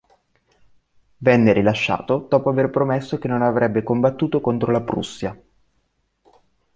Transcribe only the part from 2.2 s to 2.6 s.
dopo